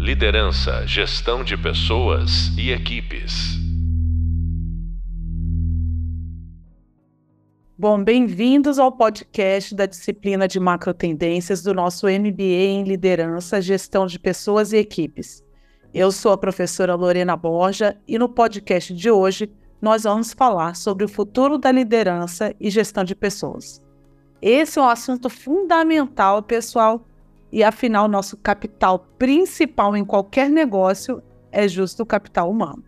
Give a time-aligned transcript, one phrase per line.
[0.00, 3.58] Liderança, gestão de pessoas e equipes.
[7.78, 14.06] Bom, bem-vindos ao podcast da disciplina de macro tendências do nosso MBA em Liderança, Gestão
[14.06, 15.44] de Pessoas e Equipes.
[15.92, 21.04] Eu sou a professora Lorena Borja e no podcast de hoje nós vamos falar sobre
[21.04, 23.82] o futuro da liderança e gestão de pessoas.
[24.40, 27.06] Esse é um assunto fundamental, pessoal,
[27.52, 32.84] e afinal, nosso capital principal em qualquer negócio é justo o capital humano.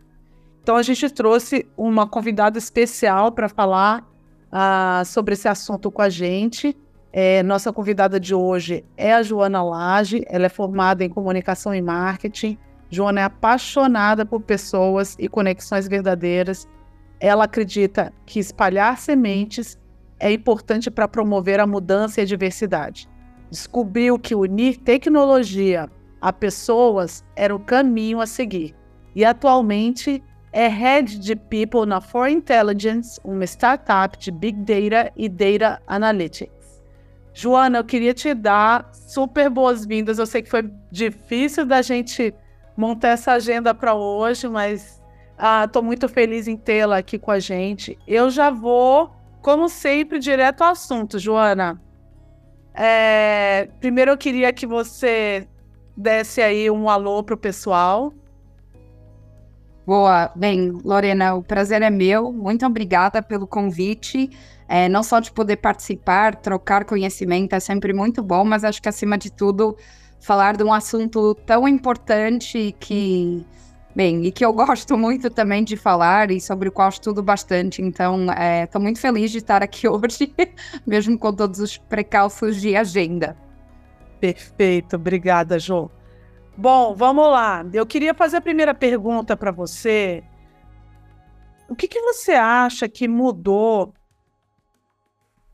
[0.62, 4.08] Então, a gente trouxe uma convidada especial para falar
[4.52, 6.76] uh, sobre esse assunto com a gente.
[7.12, 11.82] É, nossa convidada de hoje é a Joana Lage, ela é formada em comunicação e
[11.82, 12.56] marketing.
[12.88, 16.68] Joana é apaixonada por pessoas e conexões verdadeiras.
[17.18, 19.76] Ela acredita que espalhar sementes
[20.20, 23.11] é importante para promover a mudança e a diversidade
[23.52, 25.86] descobriu que unir tecnologia
[26.22, 28.74] a pessoas era o caminho a seguir.
[29.14, 35.28] E atualmente é Head de People na For Intelligence, uma startup de Big Data e
[35.28, 36.82] Data Analytics.
[37.34, 40.18] Joana, eu queria te dar super boas-vindas.
[40.18, 42.34] Eu sei que foi difícil da gente
[42.74, 45.02] montar essa agenda para hoje, mas
[45.64, 47.98] estou ah, muito feliz em tê-la aqui com a gente.
[48.06, 49.10] Eu já vou,
[49.42, 51.78] como sempre, direto ao assunto, Joana.
[52.74, 55.46] É, primeiro eu queria que você
[55.96, 58.12] desse aí um alô pro pessoal.
[59.84, 62.32] Boa, bem, Lorena, o prazer é meu.
[62.32, 64.30] Muito obrigada pelo convite.
[64.68, 68.88] É, não só de poder participar, trocar conhecimento é sempre muito bom, mas acho que
[68.88, 69.76] acima de tudo
[70.20, 73.44] falar de um assunto tão importante que
[73.94, 77.82] Bem, e que eu gosto muito também de falar e sobre o qual estudo bastante.
[77.82, 78.26] Então,
[78.62, 80.34] estou é, muito feliz de estar aqui hoje,
[80.86, 83.36] mesmo com todos os precalços de agenda.
[84.20, 85.90] Perfeito, obrigada, Jô.
[86.56, 87.64] Bom, vamos lá.
[87.72, 90.22] Eu queria fazer a primeira pergunta para você.
[91.68, 93.94] O que, que você acha que mudou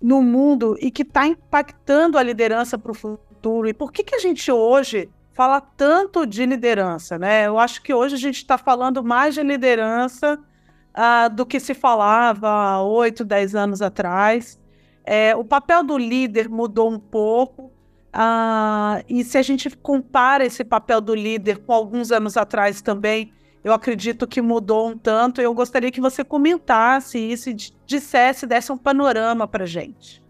[0.01, 3.69] no mundo e que está impactando a liderança para o futuro?
[3.69, 7.47] E por que, que a gente hoje fala tanto de liderança, né?
[7.47, 11.75] Eu acho que hoje a gente está falando mais de liderança uh, do que se
[11.75, 14.59] falava oito, dez anos atrás.
[15.05, 17.67] É, o papel do líder mudou um pouco.
[18.13, 23.33] Uh, e se a gente compara esse papel do líder com alguns anos atrás também,
[23.63, 25.41] eu acredito que mudou um tanto.
[25.41, 27.57] Eu gostaria que você comentasse isso e
[27.87, 30.21] dissesse, desse um panorama para gente.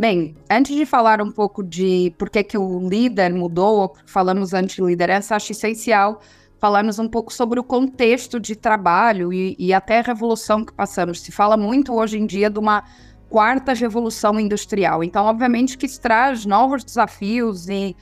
[0.00, 4.54] Bem, antes de falar um pouco de por que, que o líder mudou, ou falamos
[4.54, 6.22] anti-liderança, acho essencial
[6.58, 11.20] falarmos um pouco sobre o contexto de trabalho e, e, até a revolução que passamos.
[11.20, 12.82] Se fala muito hoje em dia de uma
[13.28, 15.04] quarta revolução industrial.
[15.04, 17.94] Então, obviamente que isso traz novos desafios e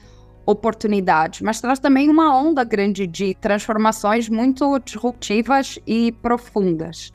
[0.45, 7.11] oportunidades, mas traz também uma onda grande de transformações muito disruptivas e profundas.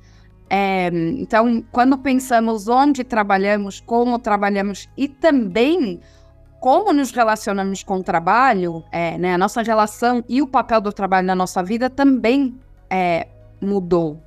[0.49, 6.00] É, então, quando pensamos onde trabalhamos, como trabalhamos e também
[6.60, 10.93] como nos relacionamos com o trabalho, é, né, a nossa relação e o papel do
[10.93, 13.28] trabalho na nossa vida também é,
[13.60, 14.22] mudou.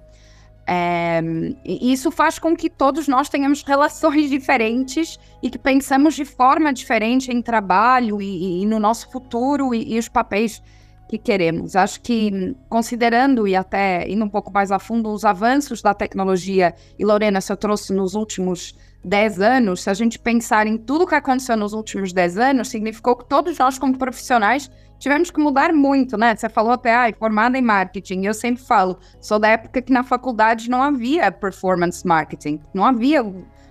[0.69, 1.21] É,
[1.63, 6.73] e isso faz com que todos nós tenhamos relações diferentes e que pensamos de forma
[6.73, 10.61] diferente em trabalho e, e no nosso futuro e, e os papéis
[11.07, 11.75] que queremos.
[11.75, 16.75] Acho que, considerando e até indo um pouco mais a fundo os avanços da tecnologia,
[16.99, 21.07] e Lorena, se eu trouxe nos últimos 10 anos, se a gente pensar em tudo
[21.07, 24.69] que aconteceu nos últimos 10 anos, significou que todos nós, como profissionais,
[24.99, 26.35] tivemos que mudar muito, né?
[26.35, 28.25] Você falou até, ah, formada em marketing.
[28.25, 33.23] Eu sempre falo, sou da época que na faculdade não havia performance marketing, não havia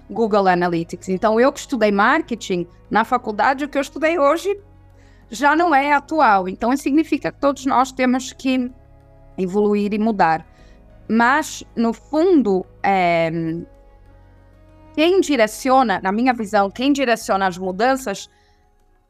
[0.09, 1.09] Google Analytics.
[1.09, 4.57] Então, eu que estudei marketing, na faculdade, o que eu estudei hoje
[5.31, 6.49] já não é atual.
[6.49, 8.71] Então, isso significa que todos nós temos que
[9.37, 10.47] evoluir e mudar.
[11.09, 13.31] Mas, no fundo, é,
[14.95, 18.29] quem direciona, na minha visão, quem direciona as mudanças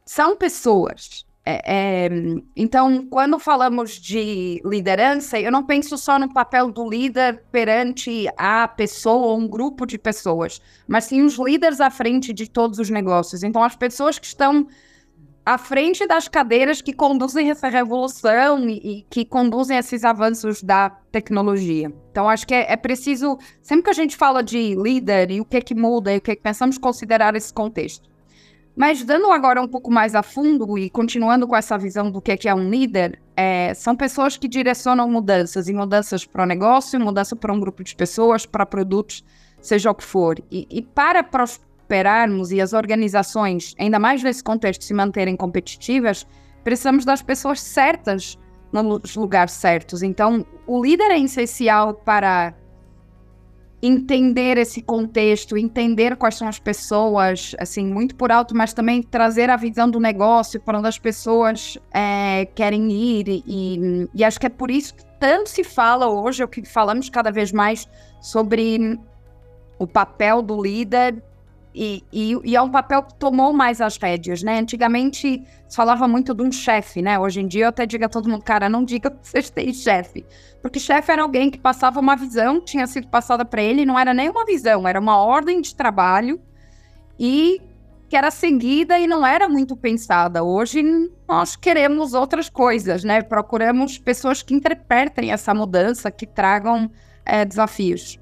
[0.05, 1.25] são pessoas.
[1.49, 2.09] É, é,
[2.57, 8.67] então, quando falamos de liderança, eu não penso só no papel do líder perante a
[8.67, 12.89] pessoa ou um grupo de pessoas, mas sim os líderes à frente de todos os
[12.89, 13.43] negócios.
[13.43, 14.67] Então, as pessoas que estão
[15.47, 20.89] à frente das cadeiras que conduzem essa revolução e, e, que conduzem esses avanços da
[21.09, 21.89] tecnologia.
[22.11, 25.45] Então, acho que é, é, preciso, sempre que a gente fala de líder e o
[25.45, 28.09] que é que muda e o que é que pensamos considerar esse contexto.
[28.75, 32.33] Mas dando agora um pouco mais a fundo e continuando com essa visão do que
[32.33, 36.45] é, que é um líder, é, são pessoas que direcionam mudanças, e mudanças para o
[36.45, 39.23] negócio, mudança para um grupo de pessoas, para produtos,
[39.61, 40.43] seja o que for.
[40.51, 41.23] E, e para
[41.87, 46.27] prosperarmos e as organizações, ainda mais nesse contexto, se manterem competitivas,
[46.63, 48.37] precisamos das pessoas certas
[48.71, 50.03] nos lugares certos.
[50.03, 52.53] Então, o líder é essencial para
[53.81, 59.49] entender esse contexto, entender quais são as pessoas, assim, muito por alto, mas também trazer
[59.49, 63.43] a visão do negócio para onde as pessoas é, querem ir.
[63.45, 67.09] E, e acho que é por isso que tanto se fala hoje, o que falamos
[67.09, 67.87] cada vez mais
[68.19, 68.99] sobre
[69.79, 71.23] o papel do líder
[71.73, 74.59] e, e, e, é um papel que tomou mais as rédeas, né?
[74.59, 77.19] Antigamente se falava muito de um chefe, né?
[77.19, 79.73] Hoje em dia eu até digo a todo mundo, cara, não diga que vocês têm
[79.73, 80.25] chefe.
[80.61, 84.13] Porque chefe era alguém que passava uma visão tinha sido passada para ele, não era
[84.13, 86.41] nem uma visão, era uma ordem de trabalho
[87.19, 87.61] e
[88.09, 90.43] que era seguida e não era muito pensada.
[90.43, 90.83] Hoje
[91.27, 93.21] nós queremos outras coisas, né?
[93.21, 96.89] Procuramos pessoas que interpretem essa mudança, que tragam
[97.25, 98.17] é, desafios.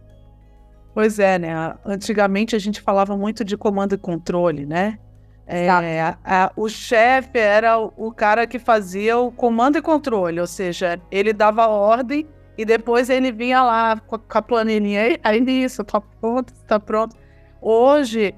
[0.96, 1.76] Pois é, né?
[1.84, 4.98] Antigamente a gente falava muito de comando e controle, né?
[5.46, 10.40] É, a, a, o chefe era o, o, cara que fazia o comando e controle,
[10.40, 12.26] ou seja, ele dava ordem
[12.58, 17.14] e depois ele vinha lá com, a planilhinha, aí isso, tá pronto, tá pronto.
[17.62, 18.34] Hoje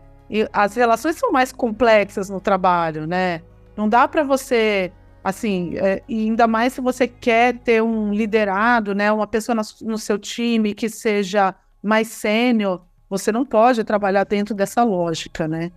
[0.51, 3.43] as relações são mais complexas no trabalho, né?
[3.77, 4.91] Não dá para você,
[5.23, 9.11] assim, é, ainda mais se você quer ter um liderado, né?
[9.11, 11.53] Uma pessoa no, no seu time que seja
[11.87, 15.71] mais sênior, você não pode trabalhar dentro dessa lógica, né?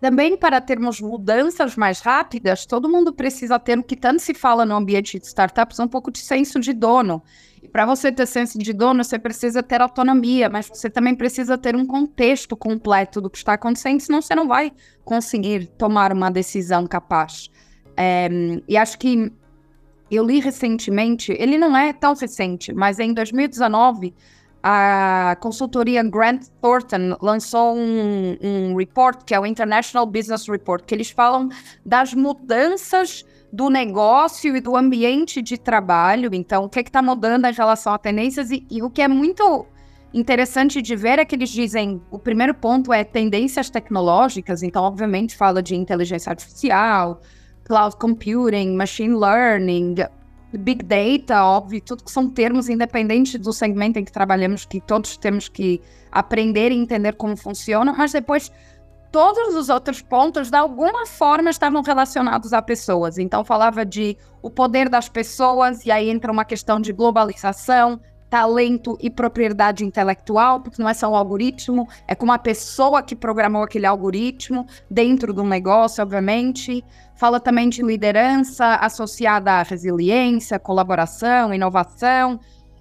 [0.00, 4.66] Também para termos mudanças mais rápidas, todo mundo precisa ter o que tanto se fala
[4.66, 7.22] no ambiente de startups, um pouco de senso de dono.
[7.62, 11.56] E para você ter senso de dono, você precisa ter autonomia, mas você também precisa
[11.56, 14.72] ter um contexto completo do que está acontecendo, senão você não vai
[15.04, 17.48] conseguir tomar uma decisão capaz.
[17.96, 18.28] É,
[18.68, 19.32] e acho que
[20.10, 24.12] eu li recentemente, ele não é tão recente, mas em 2019
[24.66, 30.94] a consultoria Grant Thornton lançou um, um report, que é o International Business Report, que
[30.94, 31.50] eles falam
[31.84, 36.30] das mudanças do negócio e do ambiente de trabalho.
[36.32, 38.50] Então, o que é está mudando em relação a tendências?
[38.50, 39.66] E, e o que é muito
[40.14, 45.36] interessante de ver é que eles dizem: o primeiro ponto é tendências tecnológicas, então, obviamente,
[45.36, 47.20] fala de inteligência artificial,
[47.64, 49.96] cloud computing, machine learning,
[50.58, 55.16] Big Data, óbvio, tudo que são termos independentes do segmento em que trabalhamos, que todos
[55.16, 55.80] temos que
[56.10, 58.50] aprender e entender como funcionam, mas depois
[59.10, 63.16] todos os outros pontos, de alguma forma, estavam relacionados a pessoas.
[63.16, 68.00] Então, falava de o poder das pessoas, e aí entra uma questão de globalização,
[68.34, 73.14] talento e propriedade intelectual, porque não é só um algoritmo, é como a pessoa que
[73.14, 76.84] programou aquele algoritmo dentro do negócio, obviamente.
[77.14, 82.40] Fala também de liderança associada à resiliência, colaboração, inovação.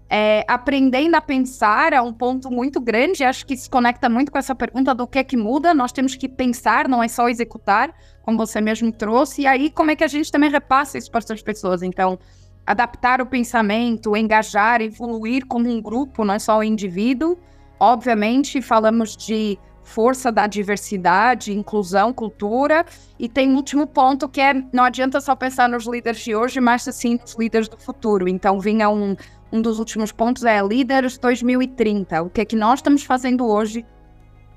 [0.09, 4.39] É, aprendendo a pensar é um ponto muito grande, acho que se conecta muito com
[4.39, 5.71] essa pergunta do que é que muda.
[5.71, 9.91] Nós temos que pensar, não é só executar, como você mesmo trouxe, e aí como
[9.91, 11.83] é que a gente também repassa isso para as pessoas.
[11.83, 12.17] Então,
[12.65, 17.37] adaptar o pensamento, engajar, evoluir como um grupo, não é só o indivíduo.
[17.79, 22.85] Obviamente, falamos de força da diversidade, inclusão, cultura.
[23.19, 26.59] E tem um último ponto que é não adianta só pensar nos líderes de hoje,
[26.61, 28.27] mas sim nos líderes do futuro.
[28.27, 29.15] Então, vinha um,
[29.51, 32.23] um dos últimos pontos é líderes 2030.
[32.23, 33.85] O que é que nós estamos fazendo hoje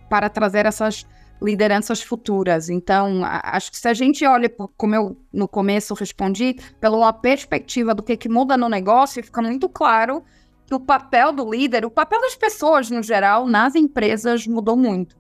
[0.09, 1.05] para trazer essas
[1.41, 2.69] lideranças futuras.
[2.69, 8.03] Então, acho que se a gente olha, como eu no começo respondi, pela perspectiva do
[8.03, 10.23] que, que muda no negócio, fica muito claro
[10.67, 15.17] que o papel do líder, o papel das pessoas no geral, nas empresas mudou muito.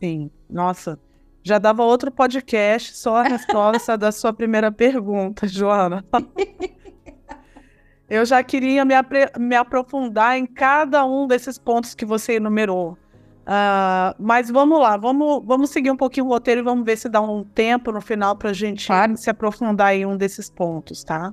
[0.00, 0.98] Sim, nossa,
[1.42, 6.04] já dava outro podcast só a resposta da sua primeira pergunta, Joana.
[8.08, 8.94] Eu já queria me,
[9.38, 12.96] me aprofundar em cada um desses pontos que você enumerou.
[13.48, 17.08] Uh, mas vamos lá, vamos, vamos seguir um pouquinho o roteiro e vamos ver se
[17.08, 19.16] dá um tempo no final para a gente claro.
[19.16, 21.32] se aprofundar em um desses pontos, tá?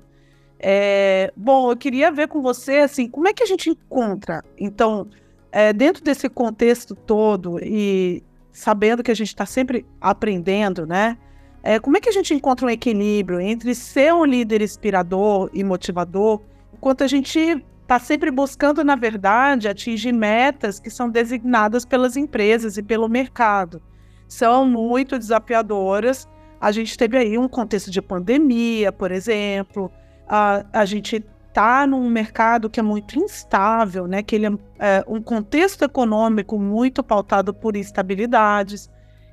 [0.57, 5.10] É, bom, eu queria ver com você, assim, como é que a gente encontra, então,
[5.51, 11.17] é, dentro desse contexto todo e sabendo que a gente está sempre aprendendo, né?
[11.62, 15.65] É, como é que a gente encontra um equilíbrio entre ser um líder inspirador e
[15.65, 16.39] motivador,
[16.74, 22.77] enquanto a gente está sempre buscando, na verdade, atingir metas que são designadas pelas empresas
[22.77, 23.80] e pelo mercado.
[24.27, 26.27] São muito desafiadoras.
[26.60, 29.92] A gente teve aí um contexto de pandemia, por exemplo.
[30.27, 34.24] A, a gente está num mercado que é muito instável, né?
[34.24, 38.89] Que ele é, é um contexto econômico muito pautado por instabilidades.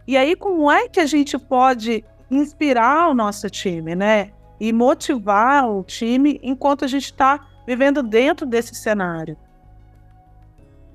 [0.06, 4.30] E aí, como é que a gente pode inspirar o nosso time, né?
[4.60, 9.36] E motivar o time enquanto a gente está vivendo dentro desse cenário.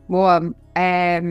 [0.08, 0.54] Boa.
[0.74, 1.22] É...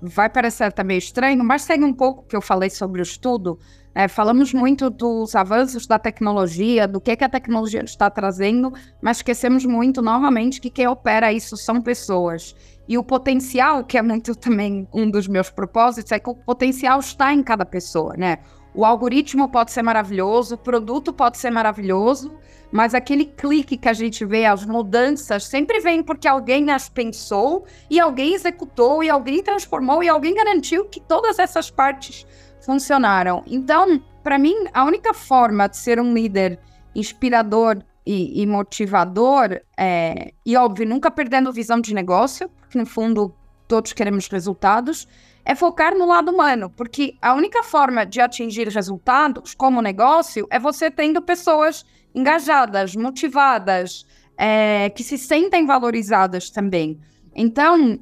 [0.00, 3.58] vai parecer também estranho, mas segue um pouco que eu falei sobre o estudo.
[3.94, 9.18] É, falamos muito dos avanços da tecnologia, do que, que a tecnologia está trazendo, mas
[9.18, 12.56] esquecemos muito, novamente, que quem opera isso são pessoas.
[12.88, 17.00] E o potencial, que é muito também um dos meus propósitos, é que o potencial
[17.00, 18.38] está em cada pessoa, né?
[18.74, 22.32] O algoritmo pode ser maravilhoso, o produto pode ser maravilhoso,
[22.72, 27.66] mas aquele clique que a gente vê, as mudanças, sempre vem porque alguém as pensou
[27.90, 32.26] e alguém executou e alguém transformou e alguém garantiu que todas essas partes
[32.64, 33.42] funcionaram.
[33.46, 36.58] Então, para mim, a única forma de ser um líder
[36.94, 43.34] inspirador e, e motivador é, e óbvio, nunca perdendo visão de negócio, porque no fundo
[43.68, 45.06] todos queremos resultados,
[45.44, 50.58] é focar no lado humano, porque a única forma de atingir resultados como negócio é
[50.58, 51.84] você tendo pessoas
[52.14, 57.00] engajadas, motivadas, é, que se sentem valorizadas também.
[57.34, 57.98] Então,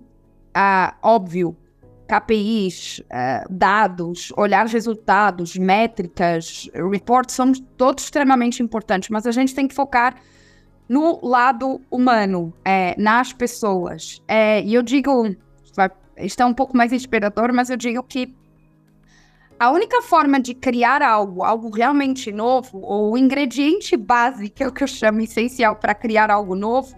[0.55, 1.57] ah, óbvio,
[2.11, 9.69] KPIs, é, dados, olhar resultados, métricas, reports são todos extremamente importantes, mas a gente tem
[9.69, 10.17] que focar
[10.88, 14.21] no lado humano, é, nas pessoas.
[14.26, 15.37] É, e eu digo,
[15.76, 18.35] vai, está um pouco mais inspirador, mas eu digo que
[19.61, 24.67] a única forma de criar algo, algo realmente novo, ou o ingrediente básico, que é
[24.67, 26.97] o que eu chamo essencial para criar algo novo,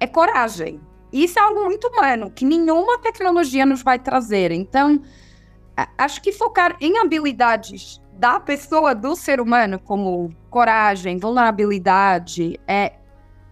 [0.00, 0.80] é coragem.
[1.12, 4.50] Isso é algo muito humano, que nenhuma tecnologia nos vai trazer.
[4.50, 5.00] Então,
[5.96, 12.94] acho que focar em habilidades da pessoa, do ser humano, como coragem, vulnerabilidade, é,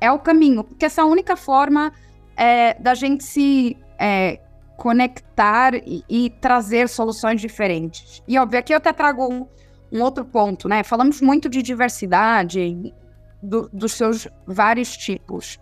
[0.00, 1.92] é o caminho, porque essa é a única forma
[2.36, 4.40] é, da gente se é,
[4.80, 8.22] conectar e, e, trazer soluções diferentes.
[8.26, 9.46] E, óbvio, aqui eu até trago um,
[9.92, 10.82] um outro ponto, né?
[10.82, 12.94] Falamos muito de diversidade,
[13.42, 15.60] do, dos seus vários tipos.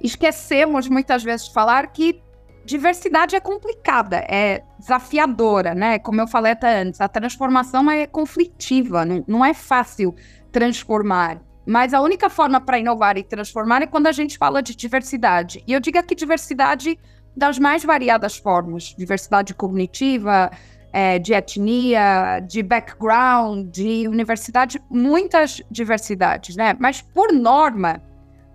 [0.00, 2.22] Esquecemos muitas vezes de falar que
[2.64, 5.98] diversidade é complicada, é desafiadora, né?
[5.98, 10.14] Como eu falei até antes, a transformação é conflitiva, não, é fácil
[10.52, 11.42] transformar.
[11.66, 15.64] Mas a única forma para inovar e transformar é quando a gente fala de diversidade.
[15.66, 16.96] E eu digo aqui diversidade
[17.36, 20.50] das mais variadas formas: diversidade cognitiva,
[20.92, 26.74] é, de etnia, de background, de universidade, muitas diversidades, né?
[26.78, 28.02] Mas por norma,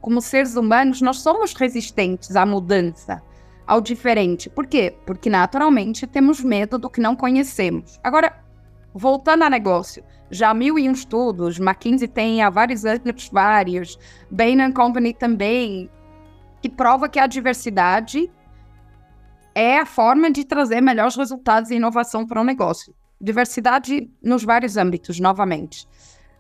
[0.02, 3.22] como seres humanos, nós somos resistentes à mudança,
[3.68, 4.50] ao diferente.
[4.50, 4.96] Por quê?
[5.06, 8.00] Porque naturalmente temos medo do que não conhecemos.
[8.04, 8.34] Agora,
[8.92, 14.00] voltando a negócio, já mil e um estudos, McKinsey tem há vários anos vários,
[14.32, 15.90] Bain Company também,
[16.62, 18.32] que prova que a diversidade
[19.54, 22.94] é a forma de trazer melhores resultados e inovação para o negócio.
[23.20, 25.88] Diversidade nos vários âmbitos, novamente.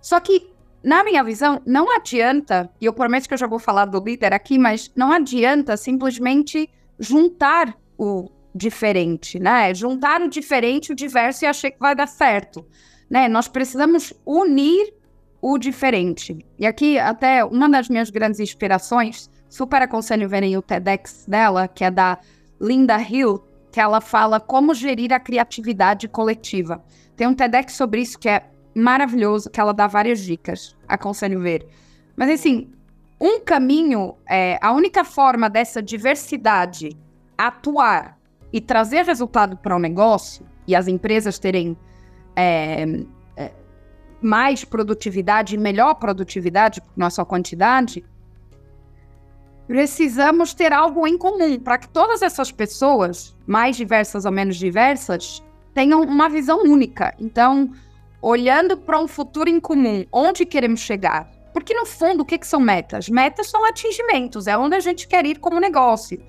[0.01, 0.49] Só que,
[0.83, 4.33] na minha visão, não adianta, e eu prometo que eu já vou falar do líder
[4.33, 9.73] aqui, mas não adianta simplesmente juntar o diferente, né?
[9.73, 12.65] Juntar o diferente, o diverso e achar que vai dar certo,
[13.09, 13.27] né?
[13.27, 14.93] Nós precisamos unir
[15.41, 16.45] o diferente.
[16.57, 21.83] E aqui, até uma das minhas grandes inspirações, super aconselho verem o TEDx dela, que
[21.83, 22.19] é da
[22.61, 26.83] Linda Hill, que ela fala como gerir a criatividade coletiva.
[27.15, 30.77] Tem um TEDx sobre isso que é maravilhoso, que ela dá várias dicas.
[30.87, 31.67] Aconselho ver.
[32.15, 32.71] Mas assim,
[33.19, 36.95] um caminho, é, a única forma dessa diversidade
[37.37, 38.17] atuar
[38.53, 41.75] e trazer resultado para o negócio e as empresas terem
[42.35, 42.83] é,
[43.35, 43.51] é,
[44.21, 48.03] mais produtividade e melhor produtividade, não é só quantidade,
[49.71, 55.41] precisamos ter algo em comum para que todas essas pessoas, mais diversas ou menos diversas,
[55.73, 57.15] tenham uma visão única.
[57.17, 57.71] Então,
[58.21, 61.31] olhando para um futuro em comum, onde queremos chegar?
[61.53, 63.07] Porque no fundo, o que, que são metas?
[63.07, 66.21] Metas são atingimentos, é onde a gente quer ir como negócio.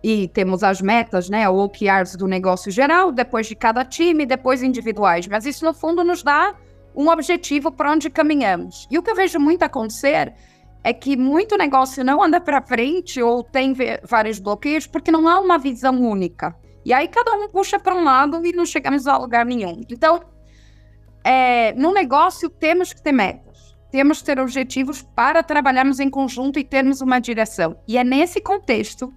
[0.00, 4.62] E temos as metas, né, ou OKRs do negócio geral, depois de cada time, depois
[4.62, 5.26] individuais.
[5.26, 6.54] Mas isso, no fundo, nos dá
[6.94, 8.86] um objetivo para onde caminhamos.
[8.88, 10.32] E o que eu vejo muito acontecer
[10.86, 13.74] é que muito negócio não anda para frente ou tem
[14.04, 16.54] vários bloqueios porque não há uma visão única.
[16.84, 19.80] E aí cada um puxa para um lado e não chegamos a lugar nenhum.
[19.90, 20.22] Então,
[21.24, 26.56] é, no negócio temos que ter metas, temos que ter objetivos para trabalharmos em conjunto
[26.56, 27.76] e termos uma direção.
[27.88, 29.12] E é nesse contexto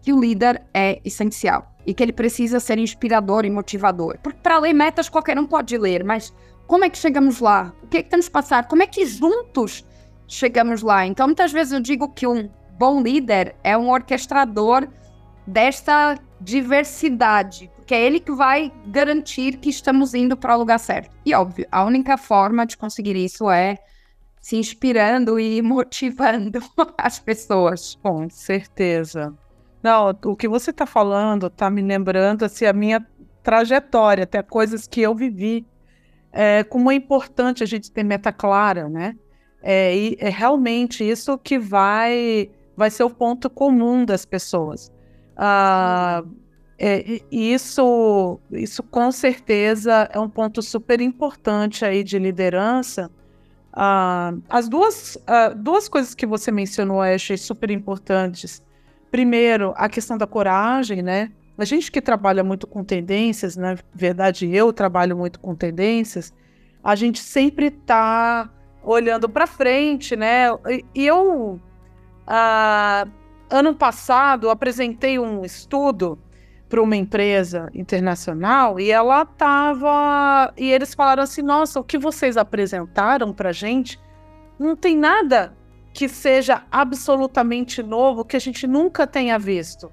[0.00, 4.18] que o líder é essencial e que ele precisa ser inspirador e motivador.
[4.22, 6.32] Porque para ler metas qualquer um pode ler, mas
[6.64, 7.74] como é que chegamos lá?
[7.82, 8.68] O que é que temos que passar?
[8.68, 9.84] Como é que juntos
[10.28, 11.06] chegamos lá.
[11.06, 14.88] Então, muitas vezes eu digo que um bom líder é um orquestrador
[15.46, 21.16] desta diversidade, porque é ele que vai garantir que estamos indo para o lugar certo.
[21.24, 23.78] E óbvio, a única forma de conseguir isso é
[24.40, 26.60] se inspirando e motivando
[26.98, 27.96] as pessoas.
[28.02, 29.34] Com certeza.
[29.82, 33.06] Não, o que você está falando está me lembrando assim, a minha
[33.42, 35.64] trajetória, até coisas que eu vivi.
[36.32, 39.16] É, como é importante a gente ter meta clara, né?
[39.68, 44.92] É, e é realmente isso que vai, vai ser o ponto comum das pessoas.
[45.36, 46.22] Ah,
[46.78, 53.10] é, e isso, isso com certeza é um ponto super importante aí de liderança.
[53.72, 58.62] Ah, as duas, ah, duas coisas que você mencionou achei super importantes.
[59.10, 61.32] Primeiro, a questão da coragem, né?
[61.58, 66.32] A gente que trabalha muito com tendências, na verdade eu trabalho muito com tendências,
[66.84, 68.48] a gente sempre está
[68.86, 70.46] olhando para frente, né?
[70.94, 71.60] E eu,
[72.26, 73.06] ah,
[73.50, 76.18] ano passado, apresentei um estudo
[76.68, 80.54] para uma empresa internacional e ela estava.
[80.56, 84.00] E eles falaram assim: nossa, o que vocês apresentaram para gente
[84.58, 85.54] não tem nada
[85.92, 89.90] que seja absolutamente novo que a gente nunca tenha visto.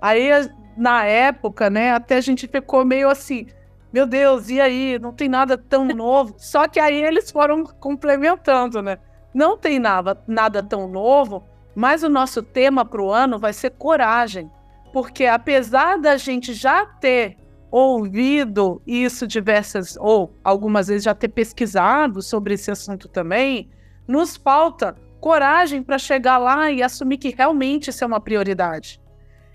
[0.00, 0.30] Aí,
[0.76, 3.46] na época, né, até a gente ficou meio assim.
[3.92, 4.98] Meu Deus, e aí?
[4.98, 6.34] Não tem nada tão novo.
[6.38, 8.98] Só que aí eles foram complementando, né?
[9.34, 11.44] Não tem nada, nada tão novo,
[11.74, 14.50] mas o nosso tema para o ano vai ser coragem
[14.92, 17.36] porque apesar da gente já ter
[17.70, 23.70] ouvido isso diversas, ou algumas vezes já ter pesquisado sobre esse assunto também,
[24.06, 29.00] nos falta coragem para chegar lá e assumir que realmente isso é uma prioridade.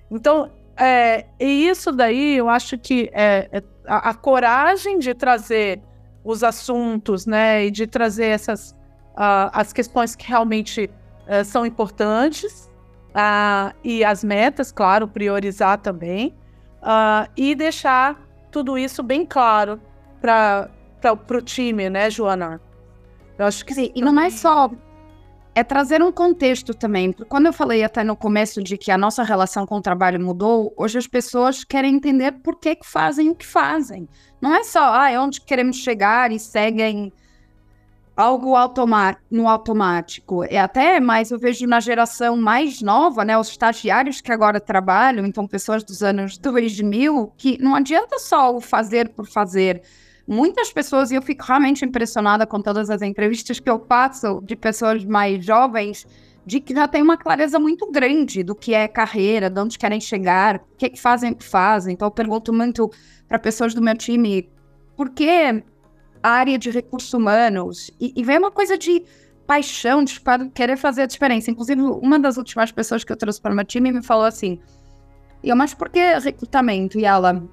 [0.10, 5.82] Então, é, e isso daí eu acho que é, é a, a, coragem de trazer
[6.24, 8.72] os assuntos, né, e de trazer essas
[9.17, 10.89] uh, as questões que realmente
[11.27, 12.70] uh, são importantes
[13.10, 16.36] uh, e as metas, claro, priorizar também,
[16.82, 18.20] uh, e deixar
[18.51, 19.82] tudo isso bem claro
[20.22, 20.70] para
[21.32, 22.62] o time, né, Joana?
[23.38, 23.91] Eu acho que sim.
[23.96, 24.70] E não é só
[25.57, 27.11] é trazer um contexto também.
[27.11, 30.71] Quando eu falei até no começo de que a nossa relação com o trabalho mudou,
[30.77, 34.07] hoje as pessoas querem entender por que, que fazem o que fazem.
[34.39, 37.11] Não é só, ah, é onde queremos chegar e seguem
[38.15, 38.53] algo
[39.31, 40.43] no automático.
[40.43, 45.25] É até mais eu vejo na geração mais nova, né, os estagiários que agora trabalham,
[45.25, 49.81] então pessoas dos anos 2000, que não adianta só o fazer por fazer.
[50.27, 54.55] Muitas pessoas, e eu fico realmente impressionada com todas as entrevistas que eu faço de
[54.57, 56.05] pessoas mais jovens,
[56.46, 60.01] de que já tem uma clareza muito grande do que é carreira, de onde querem
[60.01, 61.94] chegar, o que, é que fazem o que fazem.
[61.94, 62.92] Então eu pergunto muito
[63.27, 64.50] para pessoas do meu time,
[64.98, 65.63] por que
[66.22, 67.92] área de recursos humanos.
[68.00, 69.03] E, e vem uma coisa de
[69.46, 70.20] paixão, de
[70.53, 71.50] querer fazer a diferença.
[71.50, 74.59] Inclusive, uma das últimas pessoas que eu trouxe para o meu time me falou assim:
[75.44, 77.00] eu, mas por que recrutamento?
[77.00, 77.44] E ela,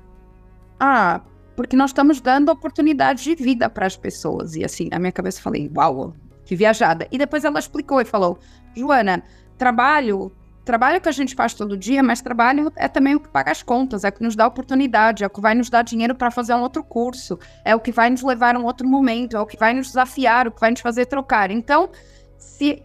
[0.81, 1.21] ah,
[1.57, 4.55] porque nós estamos dando oportunidade de vida para as pessoas.
[4.55, 6.15] E assim, na minha cabeça eu falei, uau,
[6.45, 7.07] que viajada.
[7.11, 8.39] E depois ela explicou e falou:
[8.77, 9.23] Joana,
[9.57, 10.33] trabalho
[10.65, 13.63] Trabalho que a gente faz todo dia, mas trabalho é também o que paga as
[13.63, 16.31] contas, é o que nos dá oportunidade, é o que vai nos dar dinheiro para
[16.31, 19.41] fazer um outro curso, é o que vai nos levar a um outro momento, é
[19.41, 21.51] o que vai nos desafiar, o que vai nos fazer trocar.
[21.51, 21.91] Então,
[22.39, 22.83] se,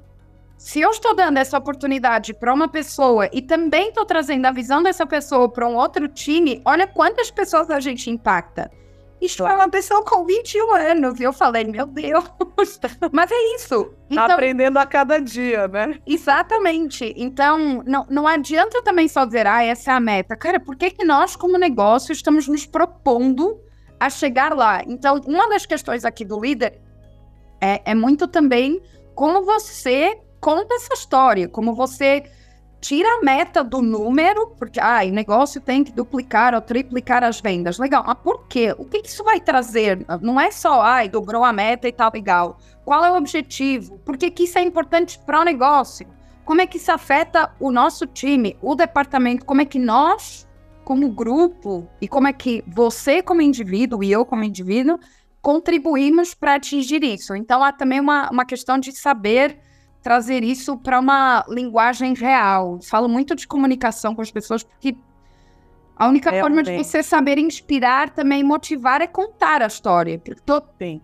[0.60, 4.84] se eu estou dando essa oportunidade para uma pessoa e também estou trazendo a visão
[4.84, 8.70] dessa pessoa para um outro time, olha quantas pessoas a gente impacta.
[9.22, 11.20] Isso é uma pessoa com 21 anos.
[11.20, 12.26] E eu falei, meu Deus.
[13.12, 13.94] Mas é isso.
[14.10, 15.98] Então, Aprendendo a cada dia, né?
[16.06, 17.14] Exatamente.
[17.16, 20.36] Então, não, não adianta também só dizer, ah, essa é a meta.
[20.36, 23.62] Cara, por que, que nós, como negócio, estamos nos propondo
[23.98, 24.84] a chegar lá?
[24.86, 26.82] Então, uma das questões aqui do líder
[27.62, 28.82] é, é muito também
[29.16, 32.24] como você conta essa história, como você
[32.82, 37.42] tira a meta do número, porque ah, o negócio tem que duplicar ou triplicar as
[37.42, 37.78] vendas.
[37.78, 38.74] Legal, mas por quê?
[38.78, 40.06] O que isso vai trazer?
[40.22, 42.58] Não é só, ai, dobrou a meta e tal, legal.
[42.86, 44.00] Qual é o objetivo?
[44.00, 46.08] Por que, isso é importante para o negócio?
[46.46, 49.46] Como é que isso afeta o nosso time, o departamento?
[49.46, 50.48] Como é que nós,
[50.84, 54.98] como grupo, e como é que você, como indivíduo, e eu, como indivíduo,
[55.42, 57.36] contribuímos para atingir isso?
[57.36, 59.60] Então, há também uma, uma questão de saber
[60.02, 62.80] trazer isso para uma linguagem real.
[62.82, 64.96] Falo muito de comunicação com as pessoas, porque
[65.96, 70.22] a única é, forma de você saber inspirar também motivar é contar a história.
[70.46, 70.62] Tô...
[70.82, 71.02] Sim.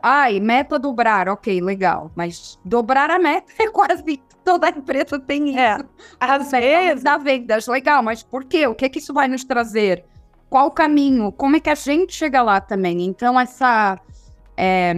[0.00, 2.12] Ai, meta dobrar, ok, legal.
[2.14, 5.84] Mas dobrar a meta é quase toda empresa tem é, isso.
[6.20, 8.66] É, às vezes dá vendas, legal, mas por quê?
[8.66, 10.04] O que que isso vai nos trazer?
[10.48, 11.30] Qual o caminho?
[11.32, 13.02] Como é que a gente chega lá também?
[13.02, 14.00] Então, essa
[14.56, 14.94] é,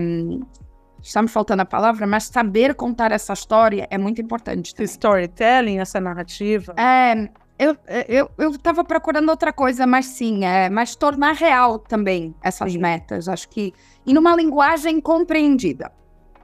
[1.09, 4.75] está me faltando a palavra, mas saber contar essa história é muito importante.
[4.75, 4.87] Também.
[4.87, 6.75] Storytelling, essa narrativa.
[6.77, 7.77] É, eu,
[8.09, 13.29] eu, eu tava procurando outra coisa, mas sim, é, mas tornar real também essas metas.
[13.29, 13.73] Acho que.
[14.07, 15.93] E numa linguagem compreendida.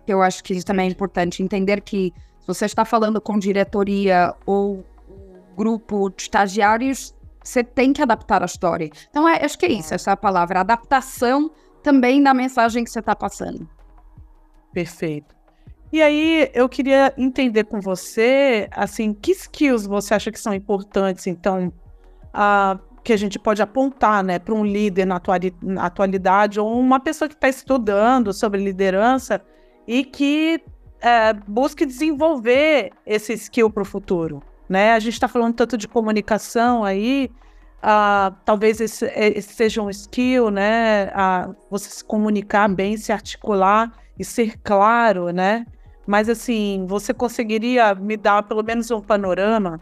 [0.06, 1.42] Eu acho que isso também é importante.
[1.42, 4.84] Entender que se você está falando com diretoria ou
[5.56, 8.90] grupo de estagiários, você tem que adaptar a história.
[9.10, 11.50] Então, é, acho que é isso, essa é a palavra, adaptação
[11.82, 13.68] também da mensagem que você está passando.
[14.72, 15.36] Perfeito.
[15.90, 21.26] E aí, eu queria entender com você, assim, que skills você acha que são importantes,
[21.26, 21.72] então,
[22.34, 25.20] uh, que a gente pode apontar, né, para um líder na,
[25.62, 29.40] na atualidade ou uma pessoa que está estudando sobre liderança
[29.86, 30.62] e que
[31.00, 34.92] é, busque desenvolver esse skill para o futuro, né?
[34.92, 37.30] A gente está falando tanto de comunicação aí,
[37.78, 41.06] uh, talvez esse, esse, seja um skill, né?
[41.06, 45.66] Uh, você se comunicar bem, se articular e ser claro, né?
[46.06, 49.80] Mas assim, você conseguiria me dar pelo menos um panorama?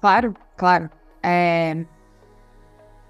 [0.00, 0.90] Claro, claro.
[1.22, 1.84] É...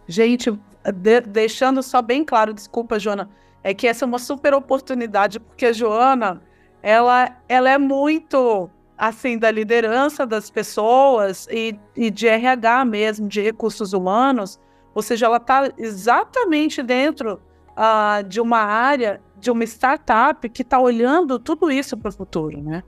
[0.06, 0.50] Gente,
[0.94, 3.30] de deixando só bem claro, desculpa, Joana,
[3.62, 6.42] é que essa é uma super oportunidade, porque a Joana,
[6.82, 13.40] ela, ela é muito assim da liderança das pessoas e, e de RH mesmo, de
[13.40, 14.60] recursos humanos,
[14.94, 20.78] ou seja, ela está exatamente dentro uh, de uma área de uma startup que está
[20.78, 22.85] olhando tudo isso para o futuro, né?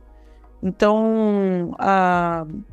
[0.62, 2.64] Então, uh,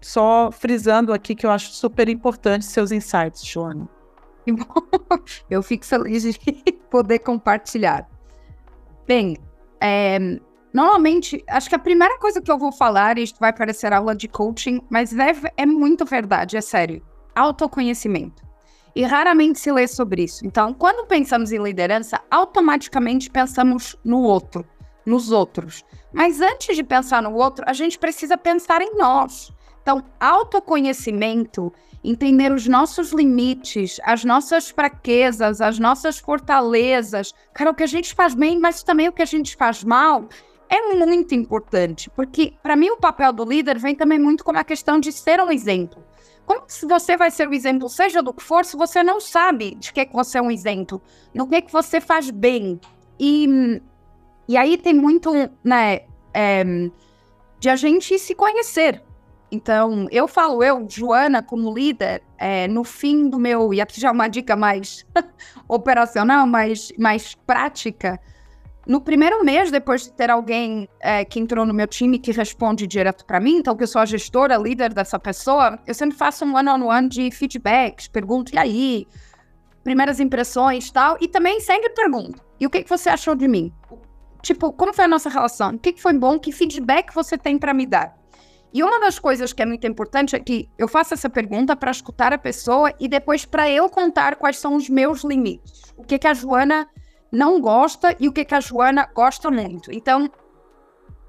[0.00, 3.88] só frisando aqui que eu acho super importante seus insights, Joana.
[5.50, 6.38] Eu fico feliz de
[6.88, 8.08] poder compartilhar.
[9.06, 9.36] Bem,
[9.80, 10.38] é,
[10.72, 14.28] normalmente, acho que a primeira coisa que eu vou falar, isto vai parecer aula de
[14.28, 17.02] coaching, mas é, é muito verdade, é sério.
[17.34, 18.43] Autoconhecimento
[18.94, 20.46] e raramente se lê sobre isso.
[20.46, 24.64] Então, quando pensamos em liderança, automaticamente pensamos no outro,
[25.04, 25.84] nos outros.
[26.12, 29.52] Mas antes de pensar no outro, a gente precisa pensar em nós.
[29.82, 37.82] Então, autoconhecimento, entender os nossos limites, as nossas fraquezas, as nossas fortalezas, cara, o que
[37.82, 40.26] a gente faz bem, mas também o que a gente faz mal,
[40.70, 44.64] é muito importante, porque para mim o papel do líder vem também muito com a
[44.64, 46.02] questão de ser um exemplo.
[46.46, 49.74] Como se você vai ser o exemplo, seja do que for, se você não sabe
[49.76, 51.00] de que, é que você é um exemplo,
[51.34, 52.80] no que, é que você faz bem.
[53.18, 53.80] E,
[54.46, 56.00] e aí tem muito, né,
[56.32, 56.64] é,
[57.58, 59.02] de a gente se conhecer.
[59.50, 64.08] Então, eu falo, eu, Joana, como líder, é, no fim do meu, e aqui já
[64.08, 65.06] é uma dica mais
[65.68, 68.20] operacional, mais, mais prática,
[68.86, 72.86] no primeiro mês, depois de ter alguém é, que entrou no meu time que responde
[72.86, 76.44] direto para mim, então que eu sou a gestora, líder dessa pessoa, eu sempre faço
[76.44, 79.06] um one-on-one -on -one de feedbacks, pergunto, e aí?
[79.82, 83.72] Primeiras impressões tal, e também sempre pergunto, e o que, que você achou de mim?
[84.42, 85.70] Tipo, como foi a nossa relação?
[85.70, 86.38] O que, que foi bom?
[86.38, 88.14] Que feedback você tem para me dar?
[88.74, 91.90] E uma das coisas que é muito importante é que eu faço essa pergunta para
[91.90, 95.94] escutar a pessoa e depois para eu contar quais são os meus limites.
[95.96, 96.86] O que, que a Joana
[97.34, 99.92] não gosta e o que, que a Joana gosta muito.
[99.92, 100.30] Então,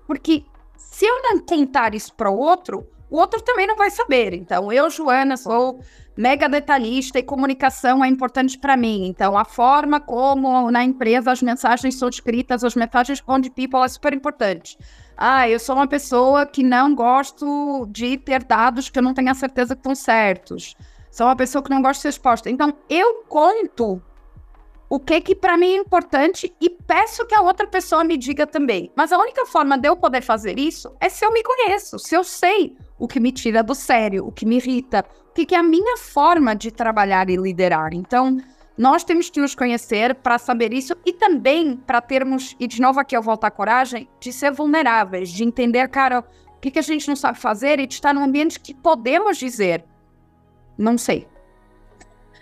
[0.07, 0.45] porque
[0.77, 4.33] se eu não contar isso para o outro, o outro também não vai saber.
[4.33, 5.79] Então, eu, Joana, sou
[6.17, 9.07] mega detalhista e comunicação é importante para mim.
[9.07, 13.87] Então, a forma como na empresa as mensagens são escritas, as mensagens on people é
[13.87, 14.77] super importante.
[15.17, 19.31] Ah, eu sou uma pessoa que não gosto de ter dados que eu não tenho
[19.31, 20.75] a certeza que estão certos.
[21.11, 22.49] Sou uma pessoa que não gosta de ser exposta.
[22.49, 24.01] Então, eu conto
[24.89, 28.45] o que que para mim é importante e peço que a outra pessoa me diga
[28.45, 28.91] também.
[28.95, 32.15] Mas a única forma de eu poder fazer isso é se eu me conheço, se
[32.15, 35.55] eu sei o que me tira do sério, o que me irrita, o que, que
[35.55, 37.93] é a minha forma de trabalhar e liderar.
[37.93, 38.37] Então,
[38.77, 42.99] nós temos que nos conhecer para saber isso e também para termos, e de novo
[42.99, 46.83] aqui eu volto à coragem, de ser vulneráveis, de entender, cara, o que, que a
[46.83, 49.83] gente não sabe fazer e de estar num ambiente que podemos dizer,
[50.77, 51.27] não sei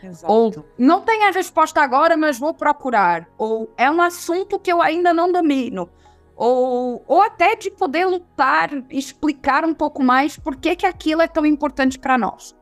[0.03, 0.31] Exato.
[0.31, 3.27] Ou não tem a resposta agora, mas vou procurar.
[3.37, 5.89] Ou é um assunto que eu ainda não domino.
[6.35, 11.27] Ou, ou até de poder lutar, explicar um pouco mais por que, que aquilo é
[11.27, 12.55] tão importante para nós.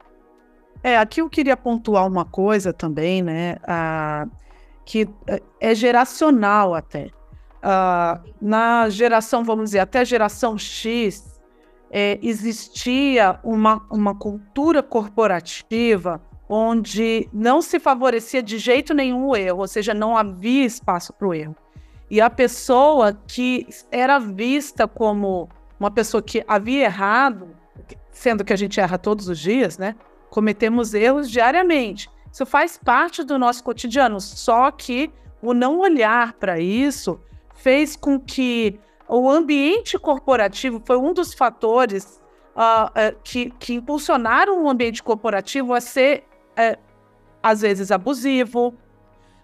[0.83, 3.57] É, aqui eu queria pontuar uma coisa também, né?
[3.63, 4.27] Ah,
[4.85, 5.07] que
[5.59, 7.09] é, geracional até.
[7.63, 11.39] Ah, na geração, vamos dizer, até a geração X,
[11.89, 16.21] é, existia uma, uma cultura corporativa
[16.53, 21.25] onde não se favorecia de jeito nenhum o erro, ou seja, não havia espaço para
[21.25, 21.55] o erro.
[22.09, 25.47] E a pessoa que era vista como
[25.79, 27.55] uma pessoa que havia errado,
[28.11, 29.95] sendo que a gente erra todos os dias, né?
[30.29, 32.09] Cometemos erros diariamente.
[32.29, 35.09] Isso faz parte do nosso cotidiano, só que
[35.41, 37.17] o não olhar para isso
[37.55, 42.21] fez com que o ambiente corporativo foi um dos fatores
[42.55, 46.25] uh, uh, que, que impulsionaram o ambiente corporativo a ser
[46.61, 46.77] é,
[47.41, 48.73] às vezes abusivo,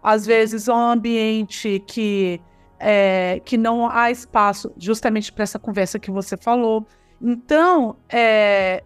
[0.01, 2.39] às vezes um ambiente que,
[2.79, 6.85] é, que não há espaço justamente para essa conversa que você falou.
[7.21, 8.83] Então, é,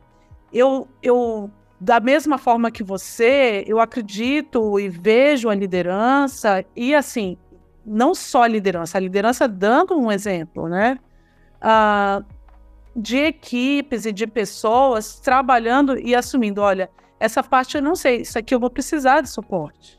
[0.51, 7.37] eu, eu, da mesma forma que você, eu acredito e vejo a liderança, e assim,
[7.85, 10.97] não só a liderança, a liderança dando um exemplo, né?
[11.61, 12.25] Uh,
[12.95, 16.89] de equipes e de pessoas trabalhando e assumindo, olha,
[17.21, 19.95] essa parte eu não sei, isso aqui eu vou precisar de suporte.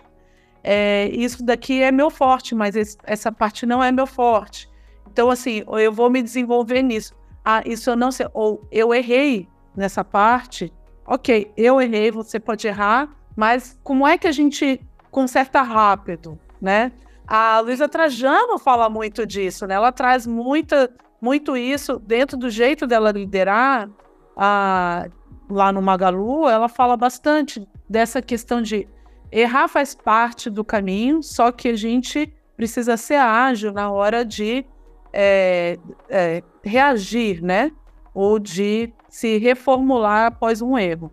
[0.65, 4.69] É, isso daqui é meu forte, mas esse, essa parte não é meu forte.
[5.11, 7.15] Então, assim, eu vou me desenvolver nisso.
[7.45, 8.27] Ah, isso eu não sei.
[8.35, 10.73] Ou eu errei nessa parte.
[11.07, 14.81] Ok, eu errei, você pode errar, mas como é que a gente
[15.11, 16.91] conserta rápido, né?
[17.27, 19.75] A Luísa Trajano fala muito disso, né?
[19.75, 23.89] Ela traz muita, muito isso dentro do jeito dela liderar.
[24.37, 25.07] A,
[25.53, 28.88] lá no Magalu, ela fala bastante dessa questão de
[29.31, 34.65] errar faz parte do caminho, só que a gente precisa ser ágil na hora de
[35.12, 37.71] é, é, reagir, né?
[38.15, 41.11] Ou de se reformular após um erro.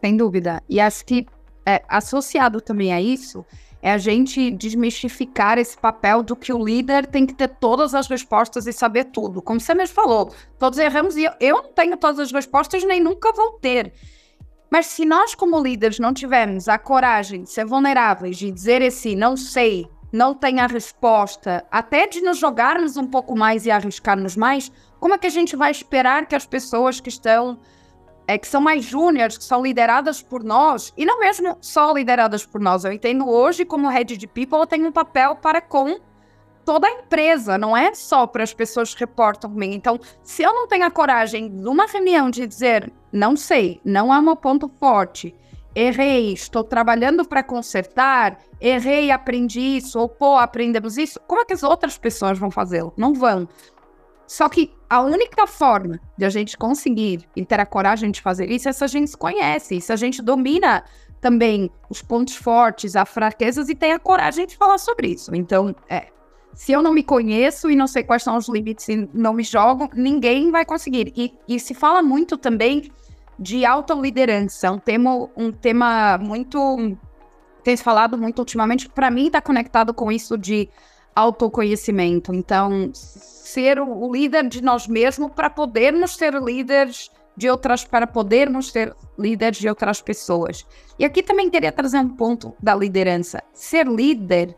[0.00, 0.62] Sem dúvida.
[0.68, 1.26] E acho que
[1.66, 3.44] é, associado também a isso
[3.82, 8.08] é a gente desmistificar esse papel do que o líder tem que ter todas as
[8.08, 9.40] respostas e saber tudo.
[9.40, 13.32] Como você mesmo falou, todos erramos e eu, não tenho todas as respostas nem nunca
[13.32, 13.92] vou ter.
[14.70, 19.16] Mas se nós, como líderes, não tivermos a coragem de ser vulneráveis, de dizer assim,
[19.16, 24.36] não sei, não tenho a resposta, até de nos jogarmos um pouco mais e arriscarmos
[24.36, 27.58] mais, como é que a gente vai esperar que as pessoas que estão,
[28.30, 32.46] é, que são mais júniores, que são lideradas por nós, e não mesmo só lideradas
[32.46, 35.98] por nós, eu entendo hoje como head de people, eu tenho um papel para com
[36.64, 39.74] toda a empresa, não é só para as pessoas que reportam mim.
[39.74, 44.22] Então, se eu não tenho a coragem numa reunião de dizer, não sei, não é
[44.22, 45.34] meu ponto forte,
[45.74, 51.54] errei, estou trabalhando para consertar, errei, aprendi isso, ou pô, aprendemos isso, como é que
[51.54, 52.94] as outras pessoas vão fazê-lo?
[52.96, 53.48] Não vão.
[54.30, 58.48] Só que a única forma de a gente conseguir e ter a coragem de fazer
[58.48, 60.84] isso é se a gente se conhece, se a gente domina
[61.20, 65.34] também os pontos fortes, as fraquezas e tem a coragem de falar sobre isso.
[65.34, 66.06] Então, é,
[66.54, 69.42] se eu não me conheço e não sei quais são os limites e não me
[69.42, 71.12] jogo, ninguém vai conseguir.
[71.16, 72.88] E, e se fala muito também
[73.36, 76.96] de autoliderança, um tema, um tema muito.
[77.64, 80.68] Tem se falado muito ultimamente, para mim está conectado com isso de
[81.20, 82.34] autoconhecimento.
[82.34, 88.70] Então, ser o, líder de nós mesmos para podermos ser líderes de outras, para podermos
[88.70, 90.66] ser líderes de outras pessoas.
[90.98, 93.42] E aqui também queria trazer um ponto da liderança.
[93.52, 94.56] Ser líder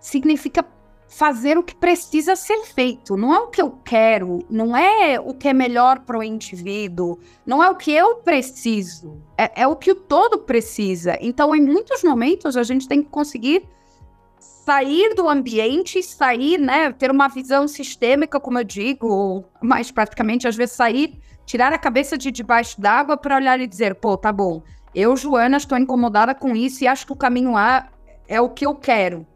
[0.00, 0.64] significa
[1.08, 3.16] fazer o que precisa ser feito.
[3.16, 7.18] Não é o que eu quero, não é o que é melhor para o indivíduo,
[7.46, 11.16] não é o que eu preciso, é, é, o que o todo precisa.
[11.20, 13.66] Então, em muitos momentos, a gente tem que conseguir
[14.68, 20.46] sair do ambiente, sair, né, ter uma visão sistêmica, como eu digo, ou mais praticamente,
[20.46, 24.30] às vezes, sair, tirar a cabeça de debaixo d'água para olhar e dizer, pô, tá
[24.30, 24.62] bom,
[24.94, 27.88] eu, Joana, estou incomodada com isso e acho que o caminho A
[28.28, 29.26] é o que eu quero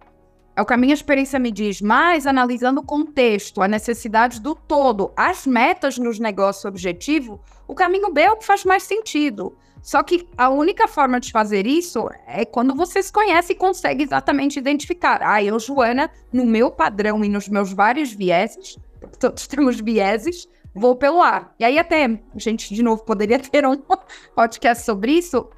[0.54, 4.54] é o que a minha experiência me diz, mas analisando o contexto, a necessidade do
[4.54, 9.56] todo, as metas nos negócios objetivo, o caminho B é o que faz mais sentido.
[9.82, 14.04] Só que a única forma de fazer isso é quando você se conhece e consegue
[14.04, 15.20] exatamente identificar.
[15.22, 18.78] Ah, eu, Joana, no meu padrão e nos meus vários vieses,
[19.18, 21.52] todos temos vieses, vou pelo ar.
[21.58, 23.76] E aí até, a gente, de novo, poderia ter um
[24.36, 25.48] podcast sobre isso.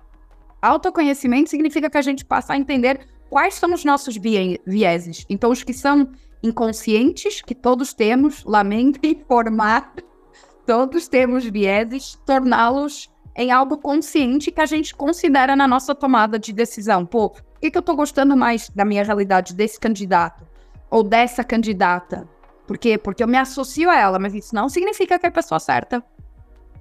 [0.63, 5.27] Autoconhecimento significa que a gente passa a entender quais são os nossos vieses.
[5.29, 6.11] Então, os que são
[6.43, 9.93] inconscientes, que todos temos, lamento informar,
[10.67, 16.53] todos temos vieses, torná-los em algo consciente que a gente considera na nossa tomada de
[16.53, 17.05] decisão.
[17.05, 20.47] Pô, por que, que eu tô gostando mais da minha realidade desse candidato
[20.89, 22.29] ou dessa candidata?
[22.67, 22.97] Por quê?
[22.97, 26.03] Porque eu me associo a ela, mas isso não significa que é a pessoa certa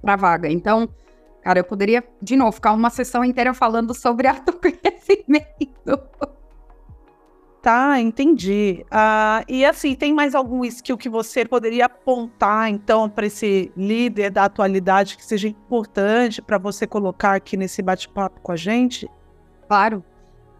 [0.00, 0.48] para vaga.
[0.50, 0.88] Então,
[1.42, 6.00] cara, eu poderia, de novo, ficar uma sessão inteira falando sobre autoconhecimento.
[7.64, 8.84] Tá, entendi.
[8.92, 14.30] Uh, e assim, tem mais algum skill que você poderia apontar, então, para esse líder
[14.30, 19.08] da atualidade que seja importante para você colocar aqui nesse bate-papo com a gente?
[19.66, 20.04] Claro.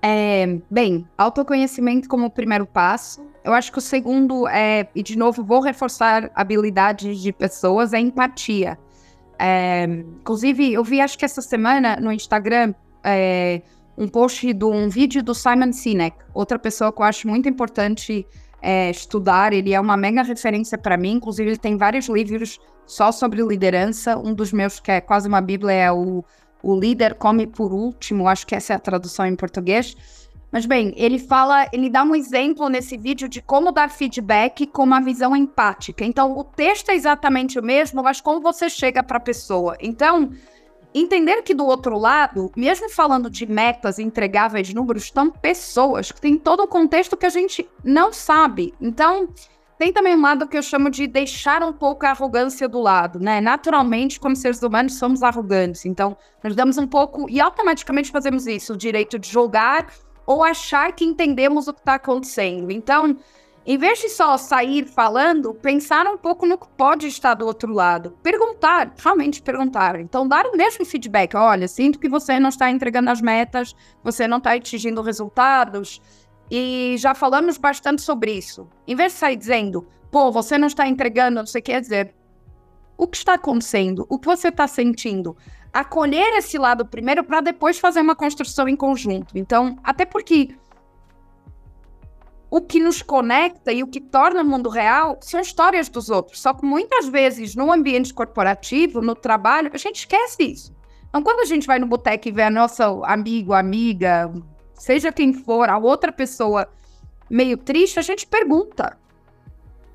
[0.01, 3.23] É, bem, autoconhecimento como primeiro passo.
[3.45, 8.01] Eu acho que o segundo é, e de novo vou reforçar habilidades de pessoas, é
[8.01, 8.79] empatia.
[9.39, 12.73] É, inclusive, eu vi, acho que essa semana no Instagram,
[13.05, 13.61] é,
[13.97, 18.27] um post de um vídeo do Simon Sinek, outra pessoa que eu acho muito importante
[18.61, 19.53] é, estudar.
[19.53, 24.17] Ele é uma mega referência para mim, inclusive ele tem vários livros só sobre liderança.
[24.19, 26.25] Um dos meus, que é quase uma bíblia, é o,
[26.63, 29.95] o Líder Come por Último, acho que essa é a tradução em português.
[30.51, 34.85] Mas bem, ele fala, ele dá um exemplo nesse vídeo de como dar feedback com
[34.85, 36.05] uma visão empática.
[36.05, 39.77] Então, o texto é exatamente o mesmo, mas como você chega para a pessoa.
[39.81, 40.31] Então,
[40.95, 46.39] entender que do outro lado, mesmo falando de metas, entregáveis, números, estão pessoas que têm
[46.39, 48.73] todo o contexto que a gente não sabe.
[48.81, 49.29] Então,
[49.77, 53.19] tem também um lado que eu chamo de deixar um pouco a arrogância do lado,
[53.19, 53.41] né?
[53.41, 55.85] Naturalmente, como seres humanos, somos arrogantes.
[55.85, 59.89] Então, nós damos um pouco, e automaticamente fazemos isso, o direito de julgar
[60.27, 62.71] ou achar que entendemos o que está acontecendo.
[62.71, 63.17] Então,
[63.67, 67.73] em vez de só sair falando, pensar um pouco no que pode estar do outro
[67.73, 68.11] lado.
[68.23, 69.99] Perguntar, realmente perguntar.
[69.99, 71.35] Então, dar o mesmo feedback.
[71.35, 76.01] Olha, sinto que você não está entregando as metas, você não está atingindo resultados.
[76.51, 78.69] E já falamos bastante sobre isso.
[78.87, 82.15] Em vez de sair dizendo, pô, você não está entregando, não sei o que, dizer
[82.97, 85.37] o que está acontecendo, o que você está sentindo
[85.75, 89.37] acolher esse lado primeiro para depois fazer uma construção em conjunto.
[89.37, 90.55] Então, até porque
[92.55, 96.41] o que nos conecta e o que torna o mundo real são histórias dos outros.
[96.41, 100.73] Só que muitas vezes no ambiente corporativo, no trabalho, a gente esquece isso.
[101.09, 104.33] Então, quando a gente vai no boteco e vê a nossa amigo, amiga,
[104.73, 106.69] seja quem for, a outra pessoa
[107.29, 108.97] meio triste, a gente pergunta: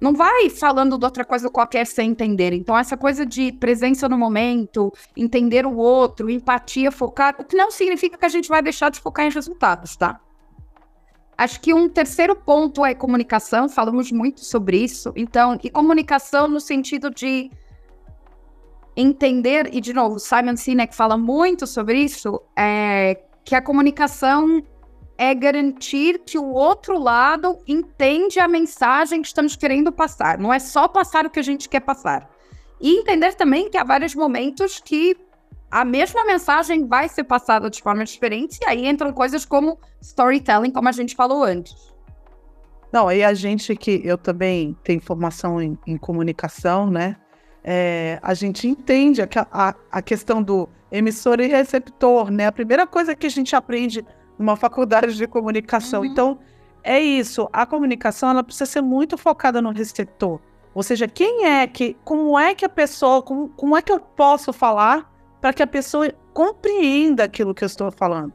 [0.02, 2.52] não vai falando de outra coisa qualquer sem entender.
[2.52, 7.72] Então, essa coisa de presença no momento, entender o outro, empatia, focar, o que não
[7.72, 10.19] significa que a gente vai deixar de focar em resultados, tá?
[11.39, 15.13] Acho que um terceiro ponto é comunicação, falamos muito sobre isso.
[15.15, 17.49] Então, e comunicação no sentido de
[18.93, 24.62] entender, e de novo, Simon Sinek fala muito sobre isso, é que a comunicação
[25.17, 30.38] é garantir que o outro lado entende a mensagem que estamos querendo passar.
[30.38, 32.30] Não é só passar o que a gente quer passar.
[32.82, 35.15] E entender também que há vários momentos que
[35.71, 40.71] a mesma mensagem vai ser passada de forma diferente, e aí entram coisas como storytelling,
[40.71, 41.93] como a gente falou antes.
[42.91, 47.15] Não, e a gente que eu também tenho formação em, em comunicação, né?
[47.63, 52.47] É, a gente entende a, a, a questão do emissor e receptor, né?
[52.47, 54.03] A primeira coisa que a gente aprende
[54.39, 56.01] numa faculdade de comunicação.
[56.01, 56.05] Uhum.
[56.08, 56.39] Então,
[56.84, 57.47] é isso.
[57.53, 60.39] A comunicação ela precisa ser muito focada no receptor.
[60.73, 63.99] Ou seja, quem é que, como é que a pessoa, como, como é que eu
[63.99, 65.09] posso falar
[65.41, 68.34] para que a pessoa compreenda aquilo que eu estou falando?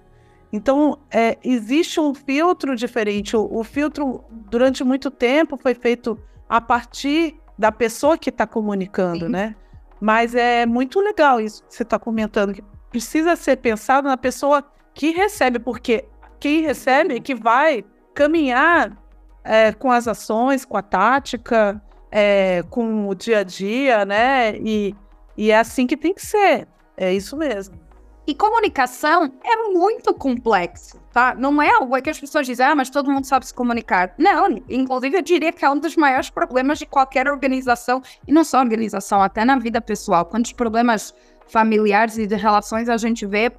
[0.52, 3.36] Então, é, existe um filtro diferente.
[3.36, 6.16] O, o, filtro, durante muito tempo, foi feito
[6.48, 9.32] a partir da pessoa que está comunicando, Sim.
[9.32, 9.56] né?
[10.00, 14.64] Mas é muito legal isso que você está comentando, que precisa ser pensado na pessoa
[14.94, 16.04] que recebe, porque
[16.38, 18.96] quem recebe é que vai caminhar
[19.42, 24.56] é, com as ações, com a tática, é, com o dia a dia, né?
[24.58, 24.94] E,
[25.36, 26.68] e é assim que tem que ser.
[26.96, 27.78] É isso mesmo.
[28.26, 31.34] E comunicação é muito complexo, tá?
[31.34, 34.14] Não é algo que as pessoas dizem, ah, mas todo mundo sabe se comunicar.
[34.16, 38.42] Não, inclusive eu diria que é um dos maiores problemas de qualquer organização, e não
[38.42, 40.24] só organização, até na vida pessoal.
[40.24, 41.14] Quantos problemas
[41.48, 43.52] familiares e de relações a gente vê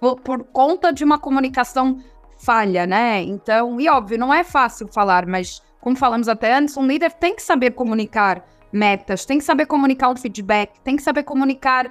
[0.00, 1.98] por, por conta de uma comunicação
[2.38, 3.20] falha, né?
[3.22, 7.34] Então, e óbvio, não é fácil falar, mas como falamos até antes, um líder tem
[7.34, 11.90] que saber comunicar metas, tem que saber comunicar o feedback, tem que saber comunicar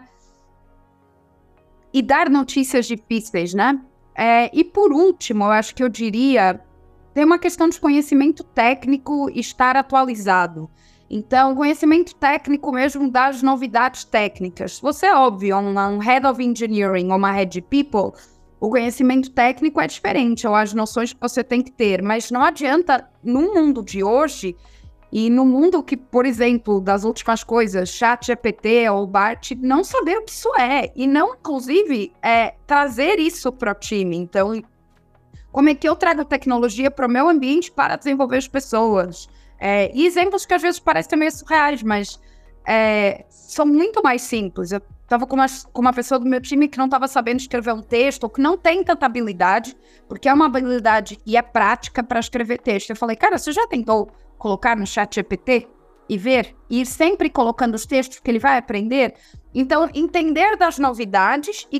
[1.93, 3.79] e dar notícias difíceis, né?
[4.15, 6.59] É, e por último, eu acho que eu diria,
[7.13, 10.69] tem uma questão de conhecimento técnico estar atualizado.
[11.09, 14.79] Então, conhecimento técnico mesmo das novidades técnicas.
[14.79, 18.11] Você é óbvio, um Head of Engineering ou uma Head People,
[18.59, 22.43] o conhecimento técnico é diferente, ou as noções que você tem que ter, mas não
[22.43, 24.55] adianta, no mundo de hoje,
[25.11, 30.17] e no mundo que, por exemplo, das últimas coisas, chat GPT ou BART, não saber
[30.17, 34.15] o que isso é, e não, inclusive, é, trazer isso para o time.
[34.15, 34.61] Então,
[35.51, 39.27] como é que eu trago tecnologia para o meu ambiente para desenvolver as pessoas?
[39.59, 42.19] É, e exemplos que às vezes parecem meio surreais, mas
[42.65, 44.71] é, são muito mais simples.
[44.71, 47.73] Eu estava com uma, com uma pessoa do meu time que não estava sabendo escrever
[47.73, 49.75] um texto, ou que não tem tanta habilidade,
[50.07, 52.91] porque é uma habilidade e é prática para escrever texto.
[52.91, 55.67] Eu falei, cara, você já tentou colocar no chat GPT
[56.09, 56.55] e ver?
[56.67, 59.13] E ir sempre colocando os textos que ele vai aprender?
[59.53, 61.79] Então, entender das novidades e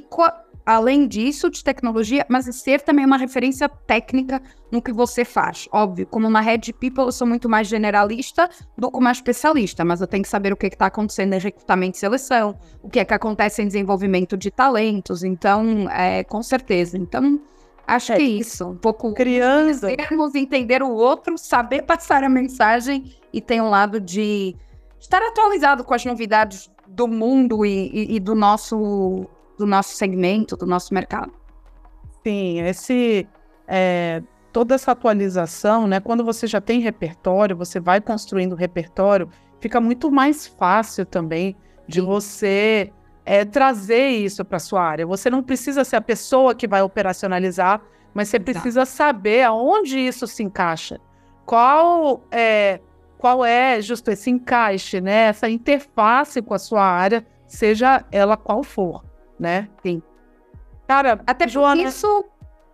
[0.66, 4.40] além disso, de tecnologia, mas ser também uma referência técnica
[4.72, 5.68] no que você faz.
[5.72, 10.00] Óbvio, como uma Head People, eu sou muito mais generalista do que uma especialista, mas
[10.00, 13.06] eu tenho que saber o que está acontecendo em recrutamento e seleção, o que é
[13.06, 17.00] que acontece em desenvolvimento de talentos, então, é, com certeza.
[17.00, 17.40] Então,
[17.96, 19.88] acho é, que é isso, um pouco criança.
[19.96, 24.56] Termos, entender o outro, saber passar a mensagem e tem um lado de
[25.00, 29.28] estar atualizado com as novidades do mundo e, e, e do nosso
[29.58, 31.34] do nosso segmento, do nosso mercado.
[32.26, 33.28] Sim, esse
[33.68, 34.24] é,
[34.54, 36.00] toda essa atualização, né?
[36.00, 39.30] Quando você já tem repertório, você vai construindo repertório,
[39.60, 41.56] fica muito mais fácil também
[41.88, 42.06] de Sim.
[42.06, 42.92] você
[43.30, 45.06] é, trazer isso para sua área.
[45.06, 47.80] Você não precisa ser a pessoa que vai operacionalizar,
[48.12, 51.00] mas você precisa saber aonde isso se encaixa.
[51.46, 52.80] Qual é,
[53.20, 55.28] qual é justo esse encaixe, né?
[55.28, 59.06] Essa interface com a sua área, seja ela qual for,
[59.40, 59.70] né?
[59.84, 60.02] Sim.
[60.88, 61.84] Cara, até Joana...
[61.84, 62.26] isso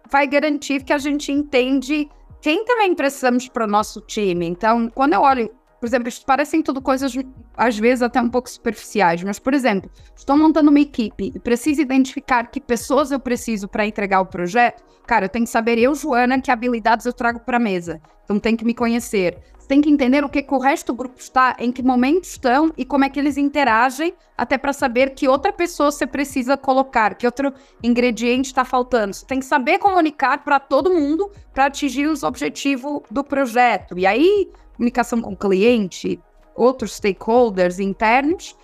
[0.09, 4.47] vai garantir que a gente entende quem também precisamos para o nosso time.
[4.47, 5.53] Então, quando eu olho,
[5.85, 7.13] por exemplo, isso parecem tudo coisas,
[7.55, 11.79] às vezes, até um pouco superficiais, mas, por exemplo, estou montando uma equipe e preciso
[11.79, 15.93] identificar que pessoas eu preciso para entregar o projeto, cara, eu tenho que saber, eu,
[15.93, 18.01] Joana, que habilidades eu trago para a mesa.
[18.23, 19.37] Então, tem que me conhecer.
[19.67, 22.71] Tem que entender o que, que o resto do grupo está, em que momento estão
[22.75, 27.13] e como é que eles interagem, até para saber que outra pessoa você precisa colocar,
[27.13, 29.13] que outro ingrediente está faltando.
[29.13, 33.97] Você tem que saber comunicar para todo mundo para atingir os objetivos do projeto.
[33.97, 36.19] E aí, comunicação com o cliente,
[36.55, 38.55] outros stakeholders internos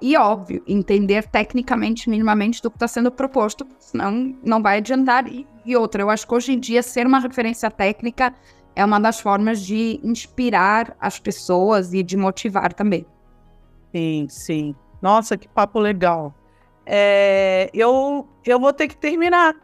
[0.00, 5.26] e, óbvio, entender tecnicamente, minimamente, do que está sendo proposto, senão não vai adiantar.
[5.26, 8.34] E, e outra, eu acho que hoje em dia ser uma referência técnica
[8.76, 13.06] é uma das formas de inspirar as pessoas e de motivar também.
[13.94, 14.74] Sim, sim.
[15.00, 16.34] Nossa, que papo legal.
[16.84, 19.54] É, eu, eu vou ter que terminar.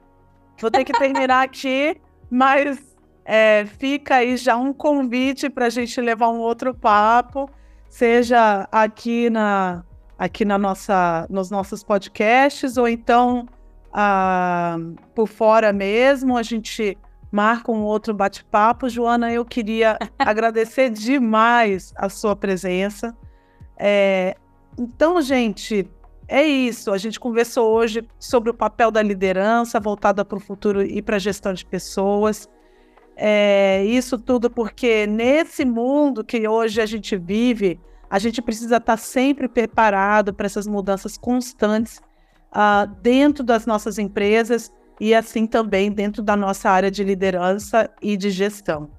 [0.61, 1.97] Vou ter que terminar aqui,
[2.31, 2.90] mas
[3.33, 7.49] é, fica aí já um convite para a gente levar um outro papo,
[7.89, 9.85] seja aqui na
[10.19, 13.47] aqui na nossa nos nossos podcasts ou então
[13.93, 14.77] ah,
[15.15, 16.37] por fora mesmo.
[16.37, 16.99] A gente
[17.31, 18.89] marca um outro bate-papo.
[18.89, 23.17] Joana, eu queria agradecer demais a sua presença.
[23.79, 24.35] É,
[24.77, 25.89] então, gente,
[26.27, 26.91] é isso.
[26.91, 31.15] A gente conversou hoje sobre o papel da liderança voltada para o futuro e para
[31.15, 32.49] a gestão de pessoas.
[33.17, 38.97] É, isso tudo porque nesse mundo que hoje a gente vive, a gente precisa estar
[38.97, 42.01] sempre preparado para essas mudanças constantes
[42.51, 48.17] uh, dentro das nossas empresas e assim também dentro da nossa área de liderança e
[48.17, 48.91] de gestão.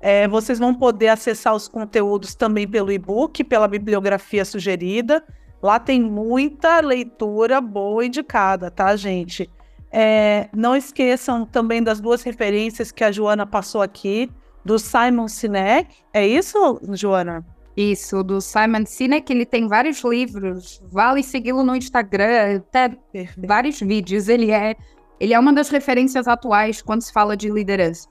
[0.00, 5.24] É, vocês vão poder acessar os conteúdos também pelo e-book, pela bibliografia sugerida.
[5.62, 9.50] Lá tem muita leitura boa indicada, tá, gente?
[9.98, 14.30] É, não esqueçam também das duas referências que a Joana passou aqui,
[14.62, 15.88] do Simon Sinek.
[16.12, 17.42] É isso, Joana?
[17.74, 23.46] Isso, do Simon Sinek, ele tem vários livros, vale segui-lo no Instagram, até Perfeito.
[23.46, 24.28] vários vídeos.
[24.28, 24.76] Ele é
[25.18, 28.06] ele é uma das referências atuais quando se fala de liderança.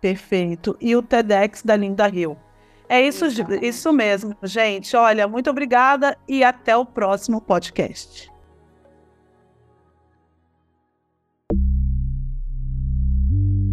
[0.00, 0.78] Perfeito.
[0.80, 2.38] E o TEDx da Linda Hill.
[2.88, 3.26] É isso,
[3.60, 4.96] isso mesmo, gente.
[4.96, 8.30] Olha, muito obrigada e até o próximo podcast.